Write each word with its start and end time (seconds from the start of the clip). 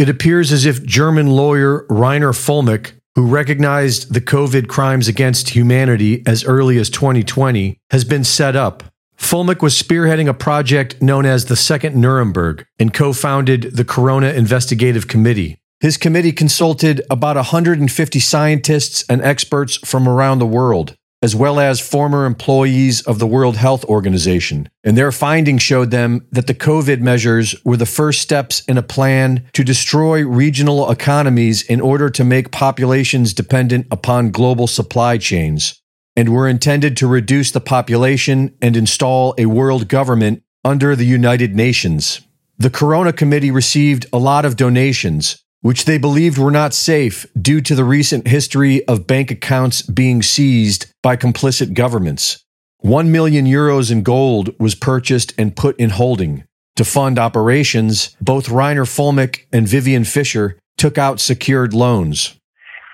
It 0.00 0.08
appears 0.08 0.50
as 0.50 0.64
if 0.64 0.82
German 0.82 1.26
lawyer 1.26 1.84
Reiner 1.90 2.32
Fuellmich, 2.32 2.92
who 3.16 3.26
recognized 3.26 4.14
the 4.14 4.22
COVID 4.22 4.66
crimes 4.66 5.08
against 5.08 5.50
humanity 5.50 6.22
as 6.26 6.42
early 6.42 6.78
as 6.78 6.88
2020, 6.88 7.76
has 7.90 8.02
been 8.04 8.24
set 8.24 8.56
up. 8.56 8.82
Fuellmich 9.18 9.60
was 9.60 9.74
spearheading 9.74 10.26
a 10.26 10.32
project 10.32 11.02
known 11.02 11.26
as 11.26 11.44
the 11.44 11.54
Second 11.54 11.96
Nuremberg 11.96 12.64
and 12.78 12.94
co 12.94 13.12
founded 13.12 13.76
the 13.76 13.84
Corona 13.84 14.30
Investigative 14.30 15.06
Committee. 15.06 15.60
His 15.80 15.98
committee 15.98 16.32
consulted 16.32 17.02
about 17.10 17.36
150 17.36 18.20
scientists 18.20 19.04
and 19.06 19.20
experts 19.20 19.76
from 19.86 20.08
around 20.08 20.38
the 20.38 20.46
world 20.46 20.96
as 21.22 21.36
well 21.36 21.60
as 21.60 21.80
former 21.80 22.24
employees 22.24 23.02
of 23.02 23.18
the 23.18 23.26
World 23.26 23.56
Health 23.56 23.84
Organization. 23.84 24.68
And 24.82 24.96
their 24.96 25.12
findings 25.12 25.62
showed 25.62 25.90
them 25.90 26.26
that 26.32 26.46
the 26.46 26.54
COVID 26.54 27.00
measures 27.00 27.54
were 27.64 27.76
the 27.76 27.86
first 27.86 28.22
steps 28.22 28.62
in 28.66 28.78
a 28.78 28.82
plan 28.82 29.46
to 29.52 29.62
destroy 29.62 30.24
regional 30.26 30.90
economies 30.90 31.62
in 31.62 31.80
order 31.80 32.08
to 32.10 32.24
make 32.24 32.50
populations 32.50 33.34
dependent 33.34 33.86
upon 33.90 34.30
global 34.30 34.66
supply 34.66 35.18
chains, 35.18 35.82
and 36.16 36.30
were 36.30 36.48
intended 36.48 36.96
to 36.96 37.06
reduce 37.06 37.50
the 37.50 37.60
population 37.60 38.56
and 38.62 38.76
install 38.76 39.34
a 39.36 39.46
world 39.46 39.88
government 39.88 40.42
under 40.64 40.96
the 40.96 41.06
United 41.06 41.54
Nations. 41.54 42.20
The 42.58 42.70
Corona 42.70 43.12
Committee 43.12 43.50
received 43.50 44.06
a 44.12 44.18
lot 44.18 44.44
of 44.44 44.56
donations, 44.56 45.42
which 45.62 45.84
they 45.84 45.98
believed 45.98 46.38
were 46.38 46.50
not 46.50 46.74
safe 46.74 47.26
due 47.40 47.60
to 47.60 47.74
the 47.74 47.84
recent 47.84 48.26
history 48.26 48.84
of 48.86 49.06
bank 49.06 49.30
accounts 49.30 49.82
being 49.82 50.22
seized 50.22 50.86
by 51.02 51.16
complicit 51.16 51.74
governments. 51.74 52.44
One 52.78 53.12
million 53.12 53.44
euros 53.44 53.92
in 53.92 54.02
gold 54.02 54.54
was 54.58 54.74
purchased 54.74 55.34
and 55.36 55.54
put 55.54 55.78
in 55.78 55.90
holding. 55.90 56.44
To 56.76 56.84
fund 56.84 57.18
operations, 57.18 58.16
both 58.22 58.46
Reiner 58.46 58.86
Fuellmich 58.86 59.40
and 59.52 59.66
Viviane 59.66 60.06
Fischer 60.06 60.58
took 60.78 60.96
out 60.96 61.20
secured 61.20 61.74
loans. 61.74 62.36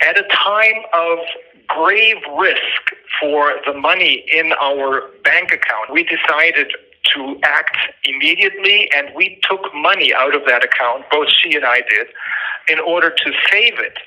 At 0.03 0.19
a 0.19 0.25
time 0.25 0.83
of 0.93 1.19
grave 1.69 2.17
risk 2.37 2.83
for 3.21 3.55
the 3.65 3.75
money 3.75 4.25
in 4.33 4.53
our 4.61 5.03
bank 5.23 5.53
account, 5.53 5.93
we 5.93 6.03
decided 6.03 6.73
to 7.15 7.39
act 7.45 7.77
immediately 8.05 8.91
and 8.95 9.09
we 9.15 9.41
took 9.49 9.61
money 9.73 10.13
out 10.13 10.35
of 10.35 10.43
that 10.47 10.65
account, 10.65 11.05
both 11.11 11.29
she 11.29 11.55
and 11.55 11.65
I 11.65 11.83
did, 11.89 12.09
in 12.69 12.79
order 12.81 13.11
to 13.11 13.33
save 13.51 13.79
it 13.79 13.99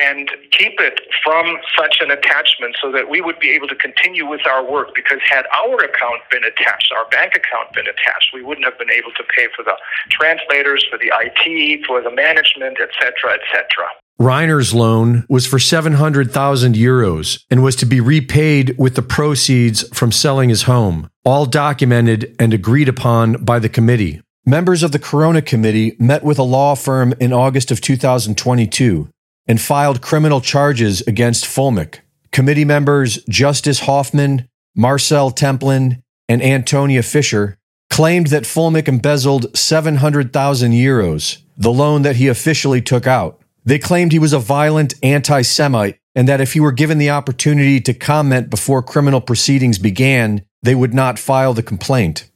and 0.00 0.30
keep 0.52 0.74
it 0.78 1.00
from 1.24 1.56
such 1.76 1.98
an 2.00 2.10
attachment 2.10 2.76
so 2.80 2.92
that 2.92 3.10
we 3.10 3.20
would 3.20 3.38
be 3.40 3.50
able 3.50 3.66
to 3.66 3.74
continue 3.74 4.26
with 4.26 4.46
our 4.46 4.64
work 4.64 4.94
because 4.94 5.18
had 5.28 5.44
our 5.54 5.82
account 5.82 6.22
been 6.30 6.44
attached 6.44 6.92
our 6.96 7.08
bank 7.10 7.34
account 7.34 7.72
been 7.74 7.86
attached 7.86 8.30
we 8.32 8.42
wouldn't 8.42 8.64
have 8.64 8.78
been 8.78 8.90
able 8.90 9.10
to 9.16 9.24
pay 9.36 9.48
for 9.54 9.62
the 9.64 9.74
translators 10.10 10.84
for 10.90 10.98
the 10.98 11.10
IT 11.12 11.84
for 11.86 12.00
the 12.00 12.10
management 12.10 12.78
etc 12.80 13.34
etc 13.34 13.86
Reiner's 14.20 14.74
loan 14.74 15.24
was 15.28 15.46
for 15.46 15.60
700,000 15.60 16.74
euros 16.74 17.44
and 17.50 17.62
was 17.62 17.76
to 17.76 17.86
be 17.86 18.00
repaid 18.00 18.76
with 18.76 18.96
the 18.96 19.02
proceeds 19.02 19.86
from 19.96 20.10
selling 20.10 20.48
his 20.48 20.64
home, 20.64 21.08
all 21.24 21.46
documented 21.46 22.34
and 22.40 22.52
agreed 22.52 22.88
upon 22.88 23.44
by 23.44 23.60
the 23.60 23.68
committee. 23.68 24.20
Members 24.48 24.82
of 24.82 24.92
the 24.92 24.98
Corona 24.98 25.42
Committee 25.42 25.94
met 25.98 26.24
with 26.24 26.38
a 26.38 26.42
law 26.42 26.74
firm 26.74 27.12
in 27.20 27.34
August 27.34 27.70
of 27.70 27.82
2022 27.82 29.10
and 29.46 29.60
filed 29.60 30.00
criminal 30.00 30.40
charges 30.40 31.02
against 31.02 31.44
Fuellmich. 31.44 31.98
Committee 32.32 32.64
members 32.64 33.22
Justus 33.28 33.80
Hoffmann, 33.80 34.48
Marcel 34.74 35.30
Templin, 35.30 36.00
and 36.30 36.42
Antonia 36.42 37.02
Fischer 37.02 37.58
claimed 37.90 38.28
that 38.28 38.44
Fuellmich 38.44 38.88
embezzled 38.88 39.54
700,000 39.54 40.72
euros, 40.72 41.42
the 41.58 41.70
loan 41.70 42.00
that 42.00 42.16
he 42.16 42.26
officially 42.26 42.80
took 42.80 43.06
out. 43.06 43.42
They 43.66 43.78
claimed 43.78 44.12
he 44.12 44.18
was 44.18 44.32
a 44.32 44.38
violent 44.38 44.94
anti 45.02 45.42
Semite 45.42 45.98
and 46.14 46.26
that 46.26 46.40
if 46.40 46.54
he 46.54 46.60
were 46.60 46.72
given 46.72 46.96
the 46.96 47.10
opportunity 47.10 47.82
to 47.82 47.92
comment 47.92 48.48
before 48.48 48.82
criminal 48.82 49.20
proceedings 49.20 49.78
began, 49.78 50.42
they 50.62 50.74
would 50.74 50.94
not 50.94 51.18
file 51.18 51.52
the 51.52 51.62
complaint. 51.62 52.30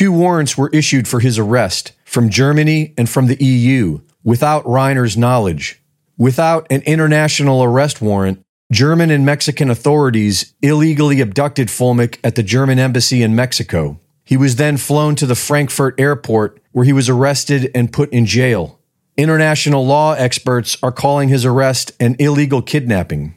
Two 0.00 0.12
warrants 0.12 0.56
were 0.56 0.70
issued 0.72 1.06
for 1.06 1.20
his 1.20 1.38
arrest 1.38 1.92
from 2.06 2.30
Germany 2.30 2.94
and 2.96 3.06
from 3.06 3.26
the 3.26 3.36
EU 3.44 4.00
without 4.24 4.64
Reiner's 4.64 5.14
knowledge. 5.14 5.82
Without 6.16 6.66
an 6.70 6.80
international 6.86 7.62
arrest 7.62 8.00
warrant, 8.00 8.40
German 8.72 9.10
and 9.10 9.26
Mexican 9.26 9.68
authorities 9.68 10.54
illegally 10.62 11.20
abducted 11.20 11.68
Fuellmich 11.68 12.18
at 12.24 12.34
the 12.34 12.42
German 12.42 12.78
embassy 12.78 13.22
in 13.22 13.36
Mexico. 13.36 14.00
He 14.24 14.38
was 14.38 14.56
then 14.56 14.78
flown 14.78 15.16
to 15.16 15.26
the 15.26 15.34
Frankfurt 15.34 16.00
airport 16.00 16.62
where 16.72 16.86
he 16.86 16.94
was 16.94 17.10
arrested 17.10 17.70
and 17.74 17.92
put 17.92 18.10
in 18.10 18.24
jail. 18.24 18.80
International 19.18 19.84
law 19.84 20.14
experts 20.14 20.78
are 20.82 20.92
calling 20.92 21.28
his 21.28 21.44
arrest 21.44 21.92
an 22.00 22.16
illegal 22.18 22.62
kidnapping. 22.62 23.36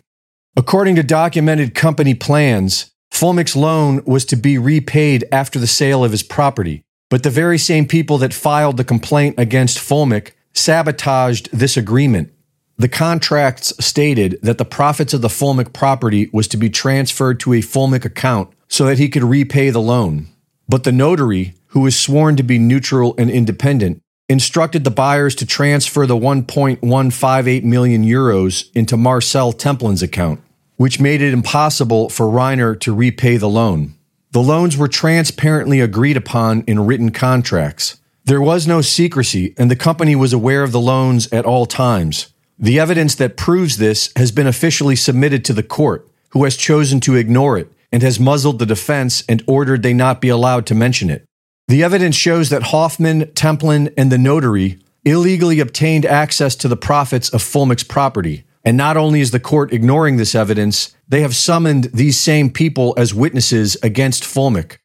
According 0.56 0.96
to 0.96 1.04
documented 1.04 1.76
company 1.76 2.14
plans, 2.14 2.93
Fuellmich's 3.14 3.56
loan 3.56 4.04
was 4.06 4.26
to 4.26 4.36
be 4.36 4.58
repaid 4.58 5.24
after 5.32 5.60
the 5.60 5.68
sale 5.68 6.04
of 6.04 6.12
his 6.12 6.24
property, 6.24 6.82
but 7.12 7.22
the 7.22 7.30
very 7.30 7.60
same 7.60 7.88
people 7.88 8.18
that 8.18 8.34
filed 8.34 8.76
the 8.76 8.84
complaint 8.84 9.36
against 9.38 9.78
Fuellmich 9.78 10.32
sabotaged 10.54 11.48
this 11.54 11.78
agreement. 11.78 12.34
The 12.78 12.90
contracts 12.90 13.72
stated 13.80 14.40
that 14.42 14.58
the 14.58 14.66
profits 14.66 15.14
of 15.14 15.22
the 15.22 15.28
Fuellmich 15.28 15.74
property 15.74 16.28
was 16.34 16.48
to 16.50 16.58
be 16.58 16.72
transferred 16.72 17.40
to 17.42 17.54
a 17.54 17.62
Fuellmich 17.62 18.04
account 18.04 18.52
so 18.68 18.88
that 18.88 18.98
he 18.98 19.10
could 19.10 19.24
repay 19.24 19.70
the 19.70 19.80
loan. 19.80 20.28
But 20.68 20.84
the 20.84 20.92
notary, 20.92 21.54
who 21.68 21.82
was 21.82 21.98
sworn 21.98 22.36
to 22.38 22.44
be 22.44 22.58
neutral 22.58 23.14
and 23.20 23.30
independent, 23.30 24.02
instructed 24.28 24.86
the 24.86 24.92
buyers 24.92 25.36
to 25.36 25.46
transfer 25.46 26.08
the 26.08 26.18
1.158 26.18 27.64
million 27.64 28.04
euros 28.04 28.72
into 28.74 28.98
Marcel 28.98 29.54
Templin's 29.54 30.02
account 30.02 30.42
which 30.84 31.00
made 31.00 31.22
it 31.22 31.32
impossible 31.32 32.10
for 32.10 32.26
Reiner 32.26 32.78
to 32.78 32.94
repay 32.94 33.38
the 33.38 33.48
loan. 33.48 33.94
The 34.32 34.42
loans 34.42 34.76
were 34.76 34.90
transparently 34.90 35.80
agreed 35.80 36.18
upon 36.18 36.66
in 36.68 36.86
written 36.86 37.10
contracts. 37.10 38.02
There 38.26 38.42
was 38.42 38.68
no 38.68 38.82
secrecy, 38.82 39.54
and 39.58 39.72
the 39.72 39.78
company 39.78 40.14
was 40.14 40.34
aware 40.34 40.62
of 40.62 40.74
the 40.74 40.82
loans 40.82 41.32
at 41.32 41.46
all 41.46 41.66
times. 41.66 42.34
The 42.60 42.82
evidence 42.82 43.16
that 43.16 43.38
proves 43.38 43.78
this 43.78 44.12
has 44.18 44.34
been 44.34 44.46
officially 44.46 44.98
submitted 44.98 45.46
to 45.46 45.54
the 45.54 45.64
court, 45.64 46.06
who 46.32 46.44
has 46.44 46.58
chosen 46.58 47.00
to 47.00 47.16
ignore 47.16 47.58
it 47.58 47.72
and 47.90 48.04
has 48.04 48.20
muzzled 48.20 48.60
the 48.60 48.66
defense 48.66 49.24
and 49.30 49.42
ordered 49.48 49.84
they 49.84 49.94
not 49.94 50.20
be 50.20 50.28
allowed 50.28 50.66
to 50.66 50.76
mention 50.76 51.10
it. 51.10 51.24
The 51.70 51.82
evidence 51.82 52.18
shows 52.18 52.50
that 52.50 52.74
Hoffmann, 52.74 53.28
Templin, 53.28 53.94
and 53.98 54.12
the 54.12 54.18
notary 54.18 54.80
illegally 55.06 55.62
obtained 55.62 56.06
access 56.06 56.58
to 56.58 56.68
the 56.68 56.76
profits 56.76 57.30
of 57.30 57.42
Fuellmich's 57.42 57.86
property, 57.86 58.44
and 58.64 58.78
not 58.78 58.98
only 58.98 59.22
is 59.22 59.32
the 59.32 59.40
court 59.40 59.74
ignoring 59.74 60.18
this 60.18 60.36
evidence, 60.36 60.96
they 61.08 61.22
have 61.22 61.36
summoned 61.36 61.86
these 61.86 62.20
same 62.20 62.50
people 62.50 62.94
as 62.98 63.14
witnesses 63.14 63.76
against 63.84 64.24
Fuellmich. 64.24 64.78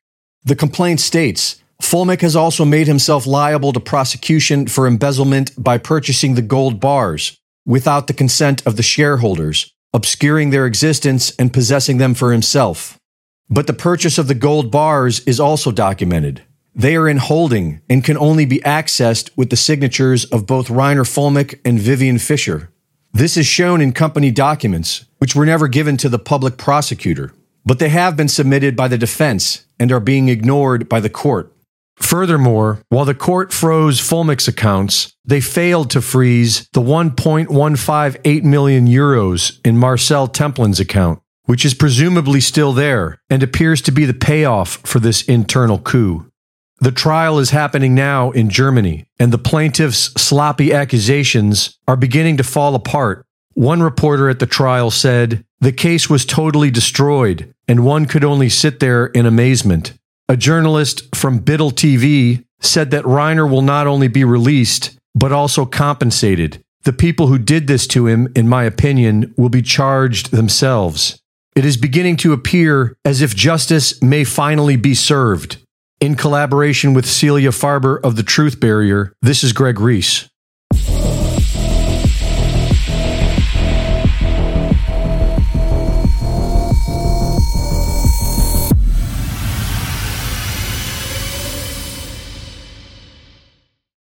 The 0.44 0.56
complaint 0.56 1.00
states 1.00 1.62
Fuellmich 1.82 2.22
has 2.22 2.34
also 2.34 2.64
made 2.64 2.88
himself 2.88 3.26
liable 3.26 3.72
to 3.72 3.80
prosecution 3.80 4.66
for 4.66 4.86
embezzlement 4.86 5.52
by 5.62 5.78
purchasing 5.78 6.34
the 6.34 6.42
gold 6.42 6.80
bars 6.80 7.38
without 7.64 8.06
the 8.08 8.14
consent 8.14 8.66
of 8.66 8.76
the 8.76 8.82
shareholders, 8.82 9.72
obscuring 9.94 10.50
their 10.50 10.66
existence 10.66 11.30
and 11.38 11.52
possessing 11.52 11.98
them 11.98 12.14
for 12.14 12.32
himself. 12.32 12.98
But 13.48 13.66
the 13.66 13.72
purchase 13.72 14.18
of 14.18 14.26
the 14.26 14.34
gold 14.34 14.70
bars 14.70 15.20
is 15.20 15.38
also 15.38 15.70
documented. 15.70 16.42
They 16.74 16.96
are 16.96 17.08
in 17.08 17.16
holding 17.16 17.80
and 17.88 18.04
can 18.04 18.18
only 18.18 18.44
be 18.44 18.60
accessed 18.60 19.30
with 19.36 19.50
the 19.50 19.56
signatures 19.56 20.24
of 20.26 20.46
both 20.46 20.68
Reiner 20.68 21.06
Fuellmich 21.06 21.58
and 21.64 21.78
Viviane 21.78 22.20
Fischer. 22.20 22.70
This 23.12 23.36
is 23.36 23.46
shown 23.46 23.80
in 23.80 23.92
company 23.92 24.30
documents, 24.30 25.06
which 25.18 25.34
were 25.34 25.46
never 25.46 25.66
given 25.66 25.96
to 25.98 26.08
the 26.08 26.18
public 26.18 26.56
prosecutor, 26.56 27.32
but 27.64 27.78
they 27.78 27.88
have 27.88 28.16
been 28.16 28.28
submitted 28.28 28.76
by 28.76 28.86
the 28.86 28.98
defense 28.98 29.64
and 29.80 29.90
are 29.90 30.00
being 30.00 30.28
ignored 30.28 30.88
by 30.88 31.00
the 31.00 31.10
court. 31.10 31.52
Furthermore, 31.96 32.80
while 32.90 33.04
the 33.04 33.14
court 33.14 33.52
froze 33.52 33.98
Fuellmich's 33.98 34.46
accounts, 34.46 35.12
they 35.24 35.40
failed 35.40 35.90
to 35.90 36.00
freeze 36.00 36.68
the 36.72 36.80
1.158 36.80 38.42
million 38.44 38.86
euros 38.86 39.58
in 39.64 39.76
Marcel 39.76 40.28
Templin's 40.28 40.78
account, 40.78 41.20
which 41.44 41.64
is 41.64 41.74
presumably 41.74 42.40
still 42.40 42.72
there 42.72 43.20
and 43.28 43.42
appears 43.42 43.82
to 43.82 43.90
be 43.90 44.04
the 44.04 44.14
payoff 44.14 44.76
for 44.86 45.00
this 45.00 45.22
internal 45.22 45.78
coup. 45.78 46.30
The 46.80 46.92
trial 46.92 47.40
is 47.40 47.50
happening 47.50 47.94
now 47.94 48.30
in 48.30 48.50
Germany, 48.50 49.06
and 49.18 49.32
the 49.32 49.38
plaintiff's 49.38 50.12
sloppy 50.20 50.72
accusations 50.72 51.76
are 51.88 51.96
beginning 51.96 52.36
to 52.36 52.44
fall 52.44 52.76
apart. 52.76 53.26
One 53.54 53.82
reporter 53.82 54.28
at 54.28 54.38
the 54.38 54.46
trial 54.46 54.92
said, 54.92 55.44
The 55.60 55.72
case 55.72 56.08
was 56.08 56.24
totally 56.24 56.70
destroyed, 56.70 57.52
and 57.66 57.84
one 57.84 58.06
could 58.06 58.22
only 58.22 58.48
sit 58.48 58.78
there 58.78 59.06
in 59.06 59.26
amazement. 59.26 59.94
A 60.28 60.36
journalist 60.36 61.16
from 61.16 61.40
Bild 61.40 61.74
TV 61.74 62.44
said 62.60 62.92
that 62.92 63.04
Reiner 63.04 63.50
will 63.50 63.62
not 63.62 63.88
only 63.88 64.06
be 64.06 64.22
released, 64.22 64.96
but 65.16 65.32
also 65.32 65.66
compensated. 65.66 66.62
The 66.84 66.92
people 66.92 67.26
who 67.26 67.38
did 67.38 67.66
this 67.66 67.88
to 67.88 68.06
him, 68.06 68.32
in 68.36 68.48
my 68.48 68.62
opinion, 68.62 69.34
will 69.36 69.48
be 69.48 69.62
charged 69.62 70.30
themselves. 70.30 71.20
It 71.56 71.64
is 71.64 71.76
beginning 71.76 72.18
to 72.18 72.32
appear 72.32 72.96
as 73.04 73.20
if 73.20 73.34
justice 73.34 74.00
may 74.00 74.22
finally 74.22 74.76
be 74.76 74.94
served. 74.94 75.56
In 76.00 76.14
collaboration 76.14 76.94
with 76.94 77.06
Celia 77.06 77.48
Farber 77.48 77.98
of 78.04 78.14
The 78.14 78.22
Truth 78.22 78.60
Barrier, 78.60 79.12
this 79.20 79.42
is 79.42 79.52
Greg 79.52 79.80
Reese. 79.80 80.27